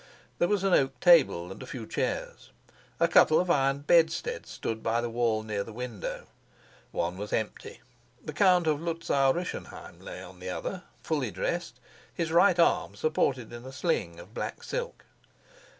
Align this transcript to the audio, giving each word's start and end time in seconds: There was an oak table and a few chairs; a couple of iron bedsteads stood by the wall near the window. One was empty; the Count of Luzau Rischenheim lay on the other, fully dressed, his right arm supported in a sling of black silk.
There 0.39 0.47
was 0.47 0.63
an 0.63 0.73
oak 0.73 0.99
table 0.99 1.51
and 1.51 1.61
a 1.61 1.67
few 1.67 1.85
chairs; 1.85 2.49
a 2.99 3.07
couple 3.07 3.39
of 3.39 3.51
iron 3.51 3.81
bedsteads 3.81 4.49
stood 4.49 4.81
by 4.81 4.99
the 4.99 5.11
wall 5.11 5.43
near 5.43 5.63
the 5.63 5.71
window. 5.71 6.25
One 6.89 7.17
was 7.17 7.31
empty; 7.31 7.81
the 8.25 8.33
Count 8.33 8.65
of 8.65 8.81
Luzau 8.81 9.31
Rischenheim 9.31 9.99
lay 10.01 10.19
on 10.23 10.39
the 10.39 10.49
other, 10.49 10.81
fully 11.03 11.29
dressed, 11.29 11.79
his 12.11 12.31
right 12.31 12.57
arm 12.57 12.95
supported 12.95 13.53
in 13.53 13.63
a 13.63 13.71
sling 13.71 14.19
of 14.19 14.33
black 14.33 14.63
silk. 14.63 15.05